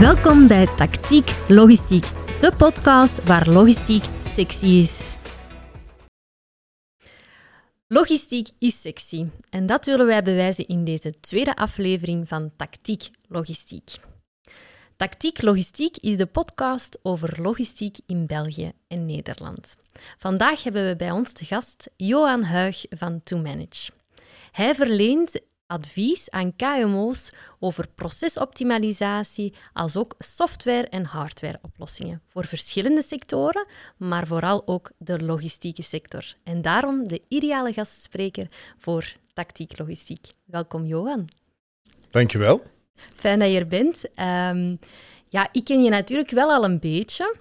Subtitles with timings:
[0.00, 2.04] Welkom bij Tactiek Logistiek,
[2.40, 5.16] de podcast waar logistiek sexy is.
[7.86, 13.90] Logistiek is sexy en dat willen wij bewijzen in deze tweede aflevering van Tactiek Logistiek.
[14.96, 19.76] Tactiek Logistiek is de podcast over logistiek in België en Nederland.
[20.18, 23.90] Vandaag hebben we bij ons te gast Johan Huig van To Manage.
[24.52, 33.66] Hij verleent advies aan KMO's over procesoptimalisatie, als ook software- en hardwareoplossingen voor verschillende sectoren,
[33.96, 36.34] maar vooral ook de logistieke sector.
[36.44, 38.48] En daarom de ideale gastspreker
[38.78, 40.26] voor Tactiek Logistiek.
[40.44, 41.28] Welkom, Johan.
[42.10, 42.62] Dankjewel.
[43.14, 44.04] Fijn dat je er bent.
[44.04, 44.78] Um,
[45.28, 47.36] ja, ik ken je natuurlijk wel al een beetje.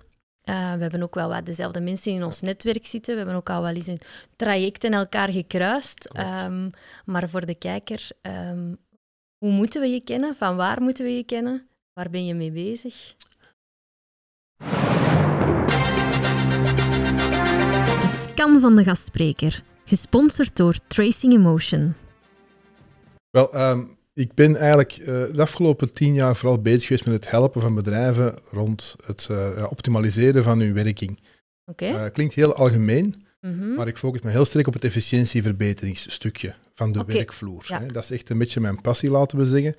[0.50, 3.14] Uh, we hebben ook wel wat dezelfde mensen in ons netwerk zitten.
[3.14, 4.02] We hebben ook al wel eens een
[4.36, 6.10] traject in elkaar gekruist.
[6.46, 6.70] Um,
[7.06, 8.78] maar voor de kijker, um,
[9.38, 10.36] hoe moeten we je kennen?
[10.36, 11.68] Van waar moeten we je kennen?
[11.94, 13.16] Waar ben je mee bezig?
[18.02, 21.94] De scan van de gastspreker, gesponsord door Tracing Emotion.
[23.30, 27.30] Wel, um, ik ben eigenlijk uh, de afgelopen tien jaar vooral bezig geweest met het
[27.30, 31.20] helpen van bedrijven rond het uh, optimaliseren van hun werking.
[31.66, 31.90] Okay.
[31.90, 33.76] Uh, klinkt heel algemeen, mm -hmm.
[33.76, 37.16] maar ik focus me heel sterk op het efficiëntieverbeteringsstukje van de okay.
[37.16, 37.64] werkvloer.
[37.68, 37.80] Ja.
[37.80, 37.88] Hè.
[37.88, 39.76] Dat is echt een beetje mijn passie, laten we zeggen.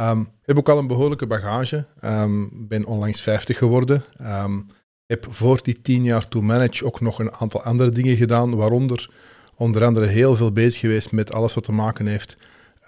[0.00, 1.86] Um, heb ook al een behoorlijke bagage.
[2.04, 4.04] Um, ben onlangs 50 geworden.
[4.22, 4.66] Um,
[5.06, 9.10] heb voor die tien jaar to manage ook nog een aantal andere dingen gedaan, waaronder
[9.54, 12.36] onder andere heel veel bezig geweest met alles wat te maken heeft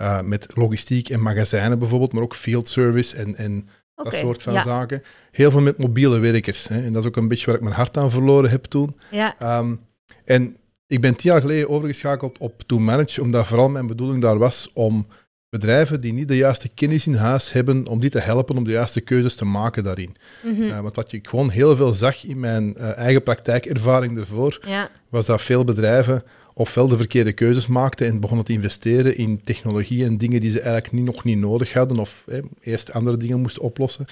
[0.01, 4.43] uh, met logistiek en magazijnen bijvoorbeeld, maar ook field service en, en okay, dat soort
[4.43, 4.63] van ja.
[4.63, 5.03] zaken.
[5.31, 6.69] Heel veel met mobiele werkers.
[6.69, 6.83] Hè.
[6.83, 8.97] En dat is ook een beetje waar ik mijn hart aan verloren heb toen.
[9.11, 9.59] Ja.
[9.59, 9.81] Um,
[10.25, 10.57] en
[10.87, 14.71] ik ben tien jaar geleden overgeschakeld op To Manage, omdat vooral mijn bedoeling daar was
[14.75, 15.07] om
[15.49, 18.71] bedrijven die niet de juiste kennis in huis hebben, om die te helpen om de
[18.71, 20.17] juiste keuzes te maken daarin.
[20.43, 20.65] Mm -hmm.
[20.65, 24.91] uh, want wat ik gewoon heel veel zag in mijn uh, eigen praktijkervaring ervoor, ja.
[25.09, 26.23] was dat veel bedrijven
[26.55, 30.61] ofwel de verkeerde keuzes maakten en begonnen te investeren in technologie en dingen die ze
[30.61, 34.07] eigenlijk niet, nog niet nodig hadden of hè, eerst andere dingen moesten oplossen.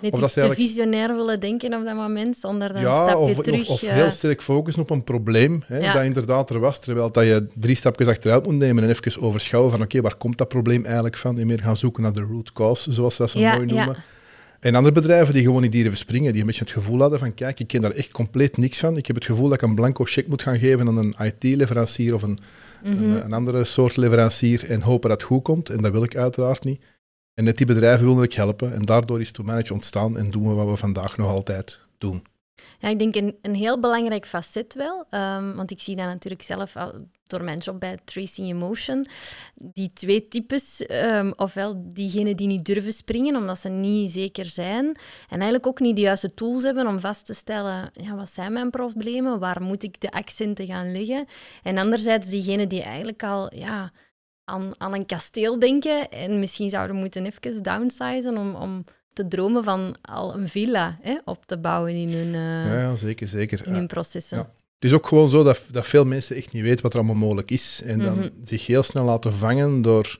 [0.00, 0.70] Net of dat ze eigenlijk...
[0.70, 3.60] visionair willen denken op dat moment, zonder dan ja, een stapje of, terug...
[3.60, 3.92] Of, of ja.
[3.92, 5.92] heel sterk focussen op een probleem hè, Ja.
[5.92, 9.72] dat inderdaad er was, terwijl dat je drie stapjes achteruit moet nemen en even overschouwen
[9.72, 11.38] van oké, waar komt dat probleem eigenlijk van?
[11.38, 13.96] En meer gaan zoeken naar de root cause, zoals ze dat zo Ja, mooi noemen.
[14.64, 17.34] En andere bedrijven die gewoon niet durven springen, die een beetje het gevoel hadden van
[17.34, 18.96] kijk, ik ken daar echt compleet niks van.
[18.96, 22.14] Ik heb het gevoel dat ik een blanco check moet gaan geven aan een IT-leverancier
[22.14, 22.38] of een,
[22.84, 23.02] Mhm.
[23.02, 25.70] een, een andere soort leverancier en hopen dat het goed komt.
[25.70, 26.80] En dat wil ik uiteraard niet.
[27.34, 28.74] En net die bedrijven wilde ik helpen.
[28.74, 32.22] En daardoor is To Manage ontstaan en doen we wat we vandaag nog altijd doen.
[32.84, 36.42] Ja, ik denk een, een heel belangrijk facet wel, um, want ik zie dat natuurlijk
[36.42, 36.92] zelf al
[37.26, 39.06] door mijn job bij Tracing Emotion.
[39.54, 44.86] Die twee types, um, ofwel diegenen die niet durven springen omdat ze niet zeker zijn
[44.86, 44.96] en
[45.28, 48.70] eigenlijk ook niet de juiste tools hebben om vast te stellen, ja, wat zijn mijn
[48.70, 51.26] problemen, waar moet ik de accenten gaan leggen?
[51.62, 53.92] En anderzijds diegenen die eigenlijk al ja,
[54.44, 58.54] aan, aan een kasteel denken en misschien zouden moeten even downsizen om...
[58.54, 62.80] om te dromen van al een villa hè, op te bouwen in hun, uh, Ja,
[62.80, 63.66] ja, zeker, zeker.
[63.66, 64.38] in hun processen.
[64.38, 64.50] Ja.
[64.54, 67.16] Het is ook gewoon zo dat, dat veel mensen echt niet weten wat er allemaal
[67.16, 67.82] mogelijk is.
[67.84, 68.28] En dan Mhm.
[68.44, 70.18] zich heel snel laten vangen door,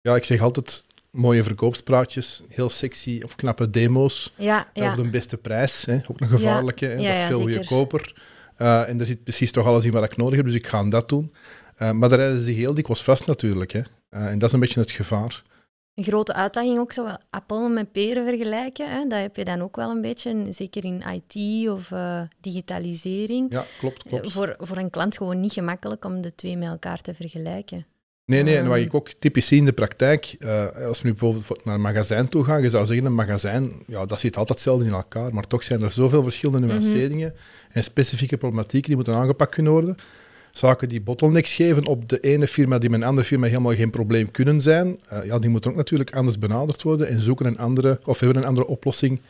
[0.00, 4.32] ja, ik zeg altijd mooie verkoopspraatjes, heel sexy of knappe demo's.
[4.36, 4.90] Ja, ja.
[4.90, 6.86] Of de beste prijs, hè, ook een gevaarlijke.
[6.86, 8.14] hè, dat is veel goedkoper.
[8.58, 10.84] Uh, en er zit precies toch alles in wat ik nodig heb, dus ik ga
[10.84, 11.32] dat doen.
[11.82, 13.72] Uh, maar daar rijden ze zich heel dikwijls vast natuurlijk.
[13.72, 13.80] Hè.
[14.10, 15.42] En dat is een beetje het gevaar.
[15.98, 18.90] Een grote uitdaging ook zo wel appelen met peren vergelijken.
[18.90, 19.06] Hè?
[19.08, 23.46] Dat heb je dan ook wel een beetje, zeker in IT of uh, digitalisering.
[23.52, 24.32] Ja, klopt, klopt.
[24.32, 27.86] Voor, voor een klant gewoon niet gemakkelijk om de twee met elkaar te vergelijken.
[28.24, 28.68] Nee, nee, en Ehm.
[28.68, 31.80] wat ik ook typisch zie in de praktijk, uh, als we nu bijvoorbeeld naar een
[31.80, 35.34] magazijn toe gaan, je zou zeggen, een magazijn, ja, dat zit altijd hetzelfde in elkaar,
[35.34, 36.76] maar toch zijn er zoveel verschillende Mhm.
[36.76, 37.34] nuanceringen
[37.70, 39.96] en specifieke problematieken die moeten aangepakt kunnen worden.
[40.50, 44.30] Zaken die bottlenecks geven op de ene firma die met andere firma helemaal geen probleem
[44.30, 48.00] kunnen zijn, uh, ja, die moeten ook natuurlijk anders benaderd worden en zoeken een andere,
[48.04, 49.20] of hebben een andere oplossing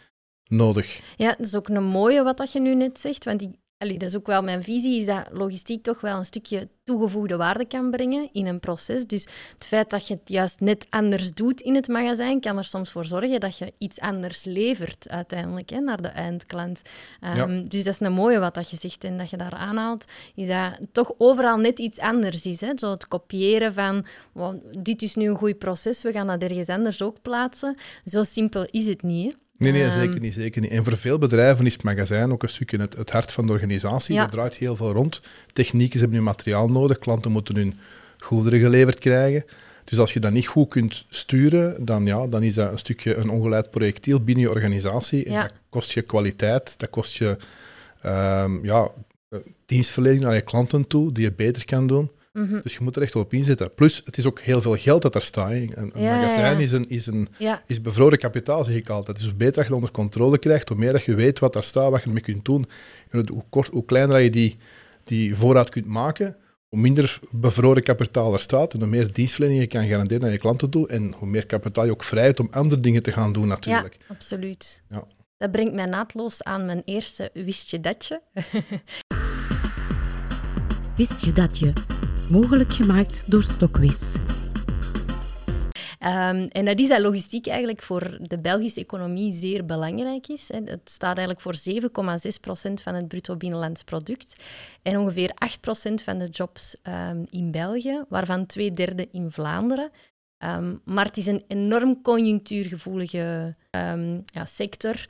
[0.46, 1.00] nodig.
[1.16, 3.98] Ja, dat is ook een mooie wat dat je nu net zegt, want ik, allee,
[3.98, 7.64] dat is ook wel mijn visie, is dat logistiek toch wel een stukje toegevoegde waarde
[7.64, 9.06] kan brengen in een proces.
[9.06, 12.64] Dus het feit dat je het juist net anders doet in het magazijn, kan er
[12.64, 16.82] soms voor zorgen dat je iets anders levert uiteindelijk hè, naar de eindklant.
[17.24, 17.46] Um, Ja.
[17.46, 20.04] Dus dat is een mooie wat dat je zegt en dat je daar aanhaalt,
[20.34, 22.60] is dat toch overal net iets anders is.
[22.60, 22.70] Hè?
[22.74, 26.68] Zo het kopiëren van, wow, dit is nu een goed proces, we gaan dat ergens
[26.68, 27.76] anders ook plaatsen.
[28.04, 29.32] Zo simpel is het niet.
[29.32, 29.38] Hè?
[29.58, 30.70] Nee, nee, Ehm, zeker niet, zeker niet.
[30.70, 33.52] En voor veel bedrijven is het magazijn ook een stukje het, het hart van de
[33.52, 34.14] organisatie.
[34.14, 34.22] Ja.
[34.22, 35.20] Er draait heel veel rond.
[35.52, 37.74] Technieken hebben nu materiaal nodig, klanten moeten hun
[38.18, 39.44] goederen geleverd krijgen.
[39.84, 43.14] Dus als je dat niet goed kunt sturen, dan, ja, dan is dat een stukje
[43.14, 45.24] een ongeleid projectiel binnen je organisatie.
[45.24, 47.36] En dat kost je kwaliteit, dat kost je
[48.06, 48.90] um, ja,
[49.66, 52.10] dienstverlening naar je klanten toe, die je beter kan doen.
[52.38, 52.60] Mhm.
[52.62, 53.74] Dus je moet er echt op inzetten.
[53.74, 55.50] Plus, het is ook heel veel geld dat er staat.
[55.50, 57.28] Een, een magazijn is, een, is, een,
[57.66, 59.16] is bevroren kapitaal, zeg ik altijd.
[59.16, 61.62] Dus hoe beter dat je onder controle krijgt, hoe meer dat je weet wat daar
[61.62, 62.66] staat, wat je ermee kunt doen.
[63.10, 64.56] En hoe, kort, hoe kleiner je die,
[65.04, 66.36] die voorraad kunt maken,
[66.68, 70.38] hoe minder bevroren kapitaal er staat en hoe meer dienstverlening je kan garanderen aan je
[70.38, 73.48] klanten toe en hoe meer kapitaal je ook vrijt om andere dingen te gaan doen
[73.48, 73.96] natuurlijk.
[73.98, 74.82] Ja, absoluut.
[74.88, 75.04] Ja.
[75.36, 78.22] Dat brengt mij naadloos aan mijn eerste wist je datje.
[80.96, 81.97] wist je dat je?
[82.30, 84.14] Mogelijk gemaakt door Stockwis.
[84.14, 84.20] Um,
[86.48, 90.48] en dat is dat logistiek eigenlijk voor de Belgische economie zeer belangrijk is.
[90.52, 91.54] Het staat eigenlijk voor
[92.70, 94.44] 7,6% van het bruto binnenlands product
[94.82, 95.34] en ongeveer 8%
[96.04, 99.90] van de jobs um, in België, waarvan twee derde in Vlaanderen.
[100.38, 103.54] Um, maar het is een enorm conjunctuurgevoelige
[104.24, 105.06] ja, sector.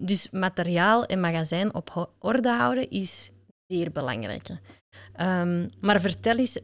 [0.00, 3.30] dus materiaal en magazijn op orde houden is
[3.66, 4.48] zeer belangrijk.
[5.20, 6.58] Um, maar vertel eens,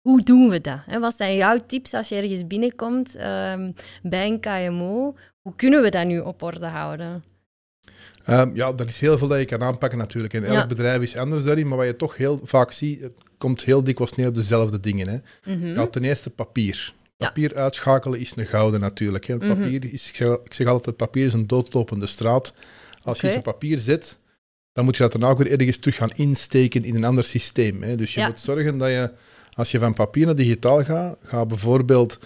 [0.00, 0.80] hoe doen we dat?
[1.00, 5.16] Wat zijn jouw tips als je ergens binnenkomt um, bij een KMO?
[5.40, 7.22] Hoe kunnen we dat nu op orde houden?
[8.28, 10.34] Um, ja, dat is heel veel dat je kan aanpakken natuurlijk.
[10.34, 13.64] En elk bedrijf is anders daarin, maar wat je toch heel vaak ziet, het komt
[13.64, 15.08] heel dikwijls neer op dezelfde dingen.
[15.08, 15.18] Hè.
[15.54, 15.90] Mm -hmm.
[15.90, 16.94] ten eerste papier.
[17.16, 19.26] Papier uitschakelen is een gouden natuurlijk.
[19.26, 19.36] Hè.
[19.36, 19.46] Mhm.
[19.46, 20.10] Papier is,
[20.42, 22.54] ik zeg altijd, papier is een doodlopende straat.
[23.02, 24.18] Als je je papier zet,
[24.72, 27.82] dan moet je dat daarna ook weer ergens terug gaan insteken in een ander systeem.
[27.82, 27.96] Hè.
[27.96, 29.12] Dus je moet zorgen dat je,
[29.52, 32.18] als je van papier naar digitaal gaat, ga bijvoorbeeld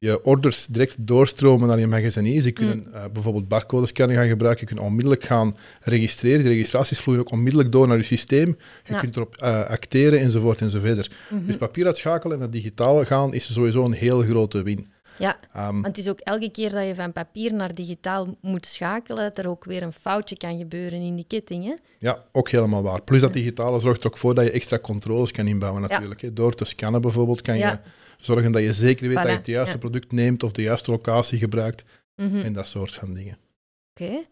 [0.00, 2.42] je orders direct doorstromen naar je magazinier.
[2.42, 2.94] Ze kunnen mm.
[2.94, 4.66] uh, bijvoorbeeld barcodescanning gaan gebruiken.
[4.68, 6.42] Je kunt onmiddellijk gaan registreren.
[6.42, 8.56] Die registraties vloeien ook onmiddellijk door naar je systeem.
[8.84, 11.10] Je kunt erop uh, acteren enzovoort enzovoort.
[11.30, 14.86] Mm Dus papier uitschakelen en naar digitaal gaan is sowieso een heel grote win.
[15.18, 18.66] Ja, um, want het is ook elke keer dat je van papier naar digitaal moet
[18.66, 21.64] schakelen, dat er ook weer een foutje kan gebeuren in die ketting.
[21.64, 21.74] Hè?
[21.98, 23.02] Ja, ook helemaal waar.
[23.02, 26.20] Plus dat digitale zorgt er ook voor dat je extra controles kan inbouwen natuurlijk.
[26.20, 26.32] Hè.
[26.32, 27.78] Door te scannen bijvoorbeeld kan je
[28.20, 31.38] zorgen dat je zeker weet dat je het juiste product neemt of de juiste locatie
[31.38, 31.84] gebruikt
[32.16, 32.40] mhm.
[32.40, 33.38] en dat soort van dingen.
[33.94, 34.22] Oké.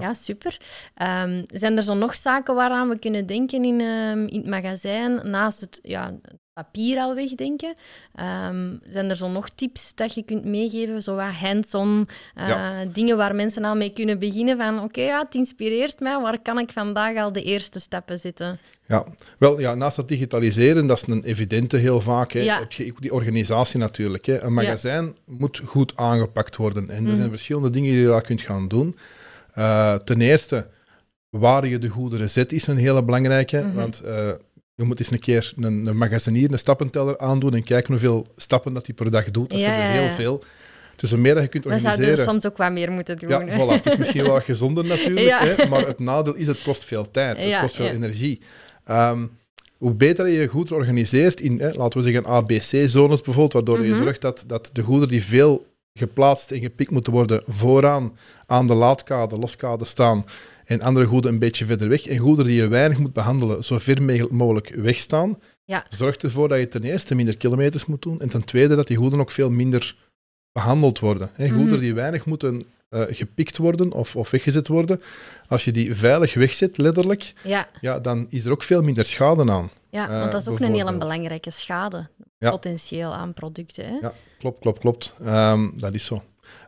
[0.00, 0.14] Ja.
[0.14, 0.60] super.
[1.02, 5.30] Um, zijn er zo nog zaken waaraan we kunnen denken in, um, in het magazijn,
[5.30, 6.14] naast het, ja,
[6.54, 7.74] papier al wegdenken.
[8.20, 12.08] Um, zijn er zo nog tips dat je kunt meegeven, zo wat hands-on
[12.38, 16.42] uh, dingen waar mensen al mee kunnen beginnen van oké, ja, het inspireert mij, waar
[16.42, 18.58] kan ik vandaag al de eerste stappen zetten?
[18.86, 19.04] Ja,
[19.38, 23.12] wel, ja, naast dat digitaliseren, dat is een evidente heel vaak, hè, heb je die
[23.12, 24.24] organisatie natuurlijk.
[24.26, 24.40] Hè.
[24.40, 27.28] Een magazijn moet goed aangepakt worden en er zijn mhm.
[27.28, 28.96] verschillende dingen die je daar kunt gaan doen.
[29.58, 30.68] Uh, ten eerste,
[31.30, 33.74] waar je de goederen zet is een hele belangrijke, mhm.
[33.74, 34.02] want...
[34.04, 34.32] Uh,
[34.74, 38.74] je moet eens een keer een, een magazinier, een stappenteller aandoen en kijken hoeveel stappen
[38.74, 39.50] dat hij per dag doet.
[39.50, 40.42] Dat zijn er heel veel.
[40.96, 41.98] Dus hoe meer dat je kunt organiseren...
[41.98, 43.28] We zouden soms ook wat meer moeten doen.
[43.28, 43.82] Ja, voilà.
[43.82, 47.44] Het is misschien wel gezonder natuurlijk, hè, maar het nadeel is, het kost veel tijd,
[47.44, 48.40] het kost veel energie.
[48.90, 49.30] Um,
[49.78, 53.92] hoe beter je je goed organiseert in, hè, laten we zeggen, ABC-zones bijvoorbeeld, waardoor je
[53.92, 54.02] mhm.
[54.02, 55.66] zorgt dat, dat de goederen die veel
[55.98, 60.24] geplaatst en gepikt moeten worden vooraan aan de laadkade, loskade staan,
[60.64, 62.06] en andere goederen een beetje verder weg.
[62.06, 65.38] En goederen die je weinig moet behandelen, zo ver mogelijk wegstaan.
[65.64, 65.86] Ja.
[65.88, 68.96] Zorgt ervoor dat je ten eerste minder kilometers moet doen en ten tweede dat die
[68.96, 69.96] goederen ook veel minder
[70.52, 71.30] behandeld worden.
[71.32, 71.80] He, goederen mhm.
[71.80, 72.62] die weinig moeten
[72.94, 75.02] uh, gepikt worden of, of weggezet worden,
[75.48, 77.68] als je die veilig wegzet, letterlijk, ja.
[77.80, 79.70] Ja, dan is er ook veel minder schade aan.
[79.90, 82.08] Ja, want dat is ook een hele belangrijke schade,
[82.38, 83.84] potentieel aan producten.
[83.84, 83.98] Hè?
[84.00, 85.14] Ja, klopt, klopt, klopt.
[85.26, 86.22] Um, dat is zo.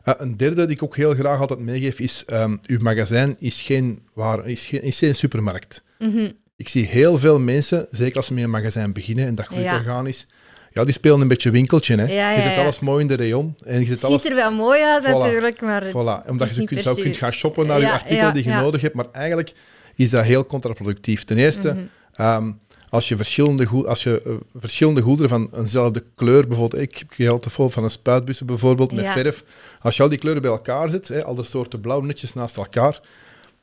[0.05, 3.61] Uh, een derde die ik ook heel graag altijd meegeef is, um, uw magazijn is
[3.61, 5.83] geen, waar, is geen, is geen supermarkt.
[5.99, 9.45] Mm Ik zie heel veel mensen, zeker als ze met een magazijn beginnen en dat
[9.45, 9.77] groeit ja.
[9.77, 10.27] organisch,
[10.77, 11.95] ja, die spelen een beetje winkeltje.
[11.95, 12.05] Hè.
[12.05, 13.55] Ja, je zet alles mooi in de rayon.
[13.65, 16.29] En je zet Ziet er wel mooi uit natuurlijk, maar voilà.
[16.29, 19.07] Omdat je kunt, zou kunt gaan shoppen naar je artikel die je nodig hebt, maar
[19.11, 19.53] eigenlijk
[19.95, 21.23] is dat heel contraproductief.
[21.23, 26.47] Ten eerste, mm -hmm als je verschillende, als je, uh, verschillende goederen van eenzelfde kleur,
[26.47, 29.43] bijvoorbeeld, ik heb altijd vol van een spuitbussen bijvoorbeeld, met verf.
[29.81, 32.57] Als je al die kleuren bij elkaar zet, hè, al de soorten blauw netjes naast
[32.57, 32.99] elkaar,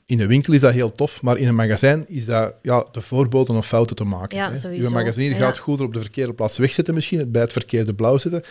[0.06, 3.00] in een winkel is dat heel tof, maar in een magazijn is dat ja, de
[3.00, 4.37] voorboden of fouten te maken.
[4.37, 4.68] Ja, hè.
[4.68, 8.42] Je magazinier gaat goederen op de verkeerde plaats wegzetten misschien, bij het verkeerde blauw zetten.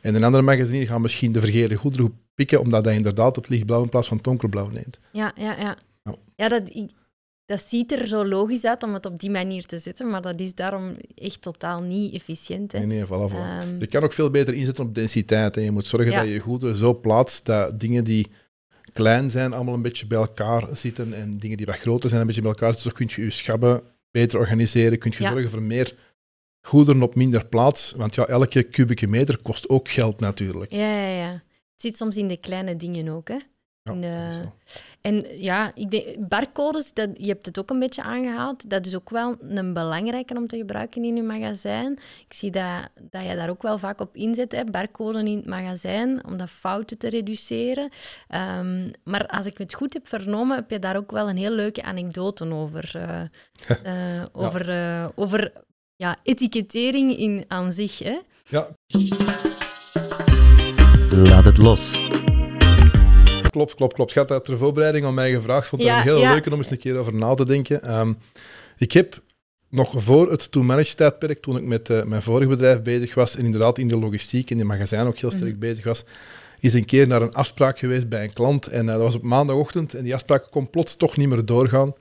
[0.00, 3.82] En een andere magazinier gaat misschien de verkeerde goederen pikken, omdat hij inderdaad het lichtblauw
[3.82, 4.98] in plaats van het donkerblauw neemt.
[5.12, 5.76] Ja, ja, ja.
[6.02, 6.62] Ja, ja dat,
[7.46, 10.40] dat ziet er zo logisch uit om het op die manier te zetten, maar dat
[10.40, 12.72] is daarom echt totaal niet efficiënt.
[12.72, 12.78] Hè.
[12.78, 13.60] Nee, nee, voilà, voilà.
[13.60, 15.56] Ehm, je kan ook veel beter inzetten op densiteit.
[15.56, 18.30] En je moet zorgen dat je goederen zo plaatst dat dingen die
[18.92, 22.26] klein zijn allemaal een beetje bij elkaar zitten en dingen die wat groter zijn een
[22.26, 22.90] beetje bij elkaar zitten.
[22.90, 25.94] Zo kun je je schabben beter organiseren, kun je zorgen voor meer
[26.60, 27.92] goederen op minder plaats.
[27.96, 30.72] Want ja, elke kubieke meter kost ook geld natuurlijk.
[30.72, 31.32] Ja, ja, ja.
[31.32, 33.38] Het zit soms in de kleine dingen ook, hè.
[33.82, 34.52] Ja,
[35.00, 38.70] en ja, ik denk, barcodes, dat, je hebt het ook een beetje aangehaald.
[38.70, 41.92] Dat is ook wel een belangrijke om te gebruiken in je magazijn.
[42.28, 45.46] Ik zie dat, dat je daar ook wel vaak op inzet, hè, barcoden in het
[45.46, 47.88] magazijn, om dat fouten te reduceren.
[48.28, 51.52] Ehm, maar als ik het goed heb vernomen, heb je daar ook wel een heel
[51.52, 52.92] leuke anekdote over.
[52.96, 53.20] Uh,
[53.86, 55.52] uh, over, uh, over
[55.96, 57.98] ja, etikettering in, aan zich.
[57.98, 58.18] Hè?
[58.48, 58.68] Ja.
[61.10, 62.10] Laat het los
[63.52, 64.12] klopt, klopt, klopt.
[64.12, 65.66] Gaat uit de voorbereiding aan mij gevraagd.
[65.66, 67.98] Vond het een heel leuk om eens een keer over na te denken.
[68.00, 68.18] Um,
[68.76, 69.22] ik heb
[69.68, 73.44] nog voor het to-manage tijdperk, toen ik met uh, mijn vorig bedrijf bezig was en
[73.44, 75.58] inderdaad in de logistiek en in de magazijn ook heel sterk mhm.
[75.58, 76.04] bezig was,
[76.60, 78.66] is een keer naar een afspraak geweest bij een klant.
[78.66, 81.94] En uh, dat was op maandagochtend en die afspraak kon plots toch niet meer doorgaan.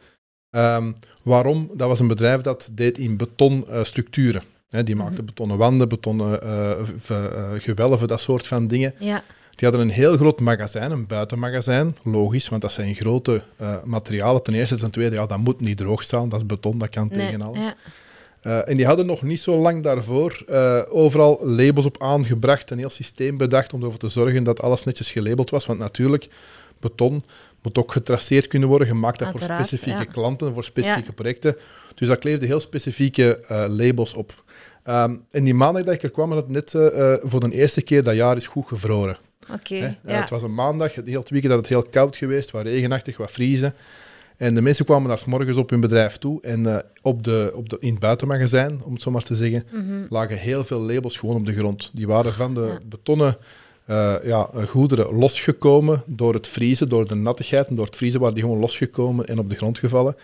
[0.50, 1.70] Um, waarom?
[1.74, 4.44] Dat was een bedrijf dat deed in betonstructuren.
[4.70, 6.40] Uh, die maakte mm betonnen wanden, betonnen
[7.62, 8.94] gewelven, dat soort van dingen.
[9.00, 9.24] Ja.
[9.62, 11.98] Die hadden een heel groot magazijn, een buitenmagazijn.
[12.04, 14.44] Logisch, want dat zijn grote uh, materialen.
[14.44, 16.30] Ten eerste, ten tweede, ja, dat moet niet droog staan.
[16.30, 17.66] Dat is beton, dat kan tegen alles.
[17.66, 17.76] Ja.
[18.44, 22.78] Uh, en die hadden nog niet zo lang daarvoor uh, overal labels op aangebracht, een
[22.78, 25.66] heel systeem bedacht om ervoor te zorgen dat alles netjes gelabeld was.
[25.66, 26.28] Want natuurlijk,
[26.80, 27.24] beton
[27.62, 31.56] moet ook getraceerd kunnen worden, gemaakt dat voor specifieke klanten, voor specifieke projecten.
[31.96, 34.44] Dus daar kleefden heel specifieke labels op.
[34.86, 36.72] Um, en die maandag dat ik er kwam, had het net
[37.24, 39.18] voor de eerste keer dat jaar is goed gevroren.
[39.50, 39.76] Oké.
[39.76, 40.20] ja.
[40.20, 43.32] Het was een maandag, het hele weekend dat het heel koud geweest, wat regenachtig, wat
[43.32, 43.74] vriezen.
[44.38, 46.42] En de mensen kwamen daar s morgens op hun bedrijf toe.
[46.42, 49.64] En uh, op de, op de, in het buitenmagazijn, om het zo maar te zeggen,
[49.72, 50.06] mhm.
[50.10, 51.92] lagen heel veel labels gewoon op de grond.
[51.94, 53.38] Die waren van de betonnen
[53.90, 57.68] uh, ja, goederen losgekomen door het vriezen, door de nattigheid.
[57.68, 60.16] En door het vriezen waren die gewoon losgekomen en op de grond gevallen.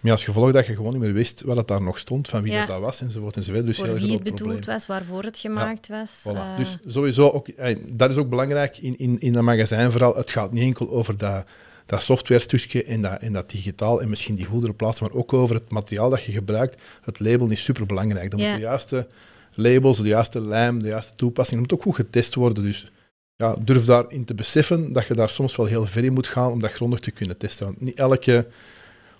[0.00, 2.42] Maar als gevolg dat je gewoon niet meer wist wat het daar nog stond, van
[2.42, 3.66] wie dat, dat was enzovoort enzovoort.
[3.66, 6.10] Dus Voor heel wie het bedoeld was, waarvoor het gemaakt was.
[6.20, 6.32] Voilà.
[6.32, 6.56] Uh...
[6.56, 7.48] Dus sowieso, ook,
[7.88, 10.16] dat is ook belangrijk in, in, in een magazijn vooral.
[10.16, 11.46] Het gaat niet enkel over dat,
[11.86, 15.54] dat software-stukje en dat, en dat digitaal en misschien die goederen plaatsen, maar ook over
[15.54, 16.82] het materiaal dat je gebruikt.
[17.02, 18.30] Het label is superbelangrijk.
[18.30, 18.44] Dan ja.
[18.44, 19.06] moeten de juiste
[19.54, 22.62] labels, de juiste lijm, de juiste toepassing, dat moet ook goed getest worden.
[22.62, 22.92] Dus
[23.36, 26.50] ja, durf daarin te beseffen dat je daar soms wel heel ver in moet gaan
[26.50, 27.66] om dat grondig te kunnen testen.
[27.66, 28.46] Want niet elke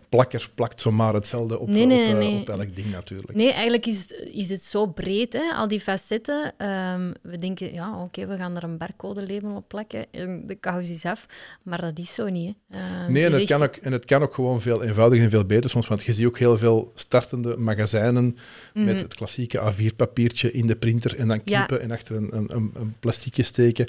[0.09, 3.35] plakker plakt zomaar hetzelfde op, op, eh, op, elk ding natuurlijk.
[3.35, 5.53] Nee, eigenlijk is het, is het zo breed, hè?
[5.55, 6.55] al die facetten.
[6.59, 10.89] Um, we denken, ja, oké, we gaan er een barcode-label op plakken en de kous
[10.89, 11.27] is af.
[11.63, 12.55] Maar dat is zo niet.
[12.69, 12.79] Hè?
[12.79, 15.45] Uh, nee, en het, kan ook, en het kan ook gewoon veel eenvoudiger en veel
[15.45, 15.89] beter soms.
[15.89, 18.37] Want je ziet ook heel veel startende magazijnen
[18.75, 18.97] met mhm.
[18.97, 23.43] het klassieke A4-papiertje in de printer en dan knippen en achter een, een, een plasticje
[23.43, 23.89] steken.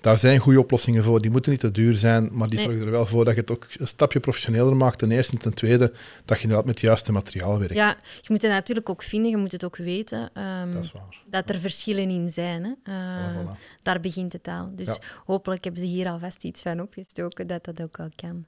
[0.00, 1.20] Daar zijn goede oplossingen voor.
[1.20, 3.50] Die moeten niet te duur zijn, maar die zorgen er wel voor dat je het
[3.50, 4.98] ook een stapje professioneler maakt.
[4.98, 5.92] Ten eerste en ten tweede
[6.24, 7.74] dat je inderdaad met het juiste materiaal werkt.
[7.74, 10.30] Ja, je moet het natuurlijk ook vinden, je moet het ook weten.
[10.34, 11.22] Um, dat is waar.
[11.26, 12.64] Dat er verschillen in zijn.
[12.64, 12.92] Hè.
[12.92, 13.48] Uh,
[13.82, 14.70] Daar begint het al.
[14.74, 18.46] Dus hopelijk hebben ze hier alvast iets van opgestoken, dat dat ook wel kan.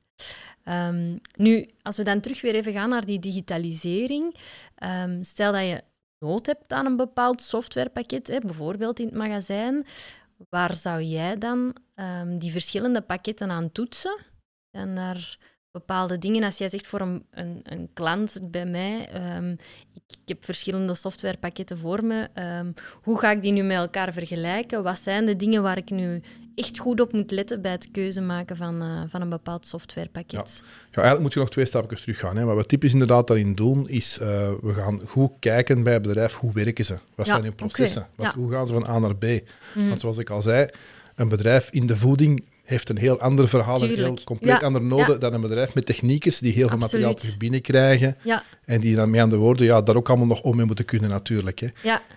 [0.64, 4.35] Um, nu, als we dan terug weer even gaan naar die digitalisering.
[5.04, 5.83] Um, stel dat je
[6.19, 9.87] nood hebt aan een bepaald softwarepakket, hè, bijvoorbeeld in het magazijn.
[10.49, 14.19] Waar zou jij dan um, die verschillende pakketten aan toetsen?
[14.71, 15.39] En daar
[15.71, 19.57] bepaalde dingen, als jij zegt voor een, een, een klant bij mij, um,
[19.93, 24.83] ik, heb verschillende softwarepakketten voor me, um, hoe ga ik die nu met elkaar vergelijken?
[24.83, 26.23] Wat zijn de dingen waar ik nu
[26.61, 30.33] echt goed op moet letten bij het keuze maken van, uh, van een bepaald softwarepakket.
[30.33, 30.69] Ja.
[30.90, 32.37] ja, eigenlijk moet je nog twee stapjes terug gaan.
[32.37, 32.45] Hè.
[32.45, 34.29] Wat we typisch inderdaad daarin doen, is uh,
[34.62, 36.99] we gaan goed kijken bij het bedrijf, hoe werken ze?
[37.14, 38.07] Wat zijn hun processen?
[38.12, 38.26] Okay.
[38.26, 39.25] Wat, hoe gaan ze van A naar B?
[39.75, 39.88] Mm.
[39.88, 40.69] Want zoals ik al zei,
[41.14, 44.67] een bedrijf in de voeding heeft een heel ander verhaal, een heel compleet ja.
[44.67, 48.17] andere noden dan een bedrijf met techniekers die heel veel materiaal terug binnenkrijgen
[48.64, 50.85] en die dan mee aan de woorden ja, daar ook allemaal nog om mee moeten
[50.85, 51.59] kunnen natuurlijk.
[51.59, 51.69] Hè.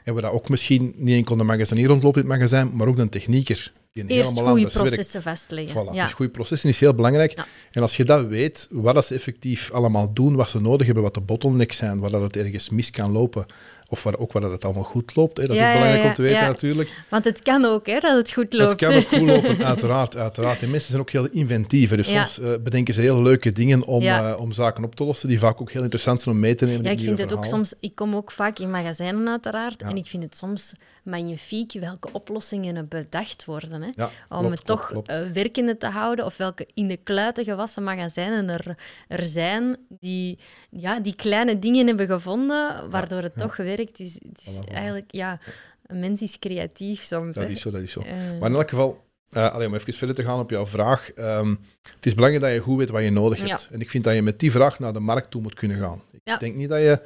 [0.03, 2.95] En we dat ook misschien niet enkel de magazinier rondloopt in het magazijn, maar ook
[2.95, 5.81] de technieker die Eerst goede processen vastleggen.
[5.81, 6.03] Voilà, ja.
[6.03, 7.33] Dus goede processen is heel belangrijk.
[7.71, 11.13] En als je dat weet, wat ze effectief allemaal doen, wat ze nodig hebben, wat
[11.13, 13.45] de bottlenecks zijn, waar dat het ergens mis kan lopen,
[13.87, 15.37] of waar, ook waar het allemaal goed loopt.
[15.37, 15.47] Hè.
[15.47, 16.93] Dat is ook belangrijk om te weten natuurlijk.
[17.09, 18.81] Want het kan ook, hè, dat het goed loopt.
[18.81, 20.17] Het kan ook goed lopen, uiteraard.
[20.17, 20.61] uiteraard.
[20.61, 21.95] En mensen zijn ook heel inventief.
[21.95, 25.29] Dus soms uh, bedenken ze heel leuke dingen om, uh, om zaken op te lossen,
[25.29, 26.83] die vaak ook heel interessant zijn om mee te nemen.
[26.83, 27.73] Ja, ik vind het ook soms...
[27.79, 30.73] Ik kom ook vaak in magazijnen uiteraard, en ik vind het soms
[31.03, 33.82] magnifiek welke oplossingen er bedacht worden.
[33.83, 33.89] Hè?
[33.93, 35.01] Ja, om het toch uh,
[35.33, 40.99] werkende te houden, of welke in de kluiten gewassen magazijnen er, er zijn, die, ja,
[40.99, 43.97] die kleine dingen hebben gevonden, waardoor het toch werkt.
[43.97, 45.39] Dus het is eigenlijk, ja,
[45.85, 47.35] een mens is creatief soms.
[47.35, 47.99] Dat is zo, dat is zo.
[47.99, 51.11] Uh, maar in elk geval, uh, allee, om even verder te gaan op jouw vraag.
[51.15, 51.59] Um,
[51.95, 53.67] het is belangrijk dat je goed weet wat je nodig hebt.
[53.71, 56.01] En ik vind dat je met die vraag naar de markt toe moet kunnen gaan.
[56.23, 57.01] Ik denk niet dat je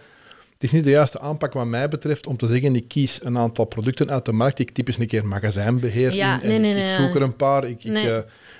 [0.57, 3.37] het is niet de juiste aanpak wat mij betreft om te zeggen, ik kies een
[3.37, 7.15] aantal producten uit de markt, ik typisch een keer magazijnbeheer ja, in, en ik, zoek
[7.15, 8.17] er een paar, ik, ik, uh,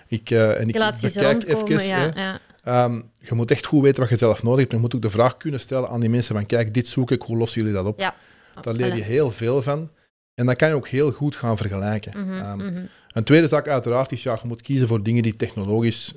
[0.08, 1.84] ik, uh, en ik, bekijk even.
[1.84, 2.40] Ja,
[2.86, 4.72] um, je moet echt goed weten wat je zelf nodig hebt.
[4.72, 7.22] Je moet ook de vraag kunnen stellen aan die mensen van, kijk, dit zoek ik,
[7.22, 8.14] hoe lossen jullie dat op?
[8.62, 9.90] Daar leer je heel veel van.
[10.34, 12.26] En dan kan je ook heel goed gaan vergelijken.
[12.26, 16.14] Mm -hmm, Een tweede zaak uiteraard is, ja, je moet kiezen voor dingen die technologisch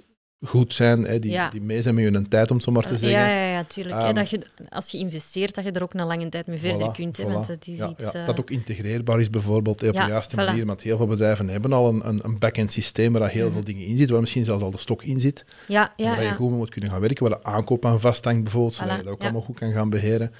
[0.47, 2.99] goed zijn, hè, die, die mee zijn met je tijd, om het zo maar te
[2.99, 3.19] zeggen.
[3.19, 4.09] Ja, ja, ja tuurlijk.
[4.09, 6.93] Um, dat je, als je investeert, dat je er ook een lange tijd mee verder
[6.93, 7.17] kunt.
[7.17, 10.37] Hè, want het is ja, iets, ja, Dat ook integreerbaar is bijvoorbeeld op de juiste
[10.37, 10.67] manier.
[10.67, 13.53] Want heel veel bedrijven hebben al een, een, een back-end systeem waar heel mhm.
[13.53, 15.45] veel dingen in zitten, waar misschien zelfs al de stok in zit.
[15.69, 18.43] Ja, ja, waar je goed mee moet kunnen gaan werken, waar de aankoop aan vasthangt
[18.43, 20.33] bijvoorbeeld, zodat je dat ook allemaal goed kan gaan beheren.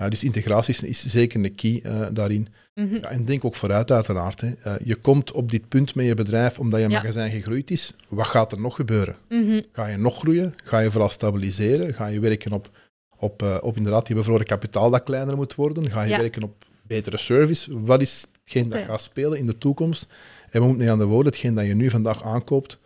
[0.00, 2.48] Uh, dus integratie is, zeker een key uh, daarin.
[2.74, 2.94] Mhm.
[2.94, 4.40] ja, en denk ook vooruit, uiteraard.
[4.40, 4.52] Hè.
[4.66, 7.94] Uh, je komt op dit punt met je bedrijf omdat je magazijn gegroeid is.
[8.08, 9.16] Wat gaat er nog gebeuren?
[9.28, 9.60] Mhm.
[9.72, 10.54] Ga je nog groeien?
[10.64, 11.94] Ga je vooral stabiliseren?
[11.94, 12.70] Ga je werken op,
[13.16, 15.90] op, op inderdaad die bevroren kapitaal dat kleiner moet worden?
[15.90, 17.80] Ga je werken op betere service?
[17.80, 20.06] Wat is hetgeen dat gaat spelen in de toekomst?
[20.50, 22.78] En we moeten niet aan de woorden, hetgeen dat je nu vandaag aankoopt,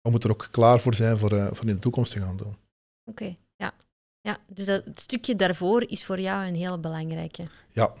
[0.00, 2.56] we moeten er ook klaar voor zijn voor, voor in de toekomst te gaan doen.
[3.04, 3.36] Oké.
[4.22, 7.42] Ja, dus dat, het stukje daarvoor is voor jou een heel belangrijke.
[7.70, 7.92] Ja.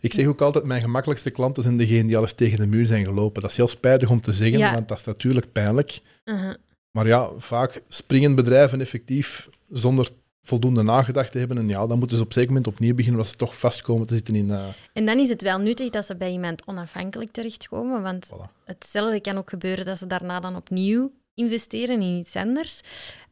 [0.00, 3.04] Ik zeg ook altijd, mijn gemakkelijkste klanten zijn degenen die alles tegen de muur zijn
[3.04, 3.42] gelopen.
[3.42, 6.00] Dat is heel spijtig om te zeggen, want dat is natuurlijk pijnlijk.
[6.24, 6.54] Uh-huh.
[6.90, 10.08] Maar ja, vaak springen bedrijven effectief zonder
[10.42, 11.58] voldoende nagedacht te hebben.
[11.58, 14.06] En ja, dan moeten ze op een zeker moment opnieuw beginnen, als ze toch vastkomen
[14.06, 14.48] te zitten in...
[14.48, 14.64] Uh...
[14.92, 18.30] En dan is het wel nuttig dat ze bij iemand onafhankelijk terechtkomen, want
[18.64, 22.80] hetzelfde kan ook gebeuren dat ze daarna dan opnieuw investeren in iets anders.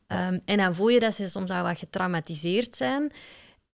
[0.09, 3.13] Ehm, en dan voel je dat ze soms al wat getraumatiseerd zijn.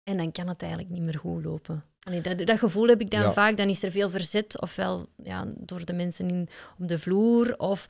[0.03, 1.83] En dan kan het eigenlijk niet meer goed lopen.
[2.21, 3.57] dat, dat, gevoel heb ik dan vaak.
[3.57, 6.47] Dan is er veel verzet, ofwel ja, door de mensen in,
[6.79, 7.87] op de vloer, of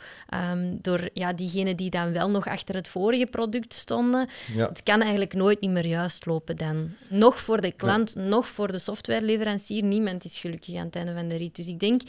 [0.51, 4.29] um, door ja, diegenen die dan wel nog achter het vorige product stonden.
[4.55, 6.91] Het kan eigenlijk nooit niet meer juist lopen dan.
[7.09, 9.83] Nog voor de klant, nog voor de softwareleverancier.
[9.83, 11.55] Niemand is gelukkig aan het einde van de rit.
[11.55, 12.01] Dus ik denk